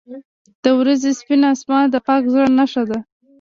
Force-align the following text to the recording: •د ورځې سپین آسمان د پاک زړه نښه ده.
•د 0.63 0.65
ورځې 0.79 1.09
سپین 1.19 1.41
آسمان 1.53 1.83
د 1.91 1.95
پاک 2.07 2.23
زړه 2.33 2.47
نښه 2.57 2.83
ده. 2.89 2.99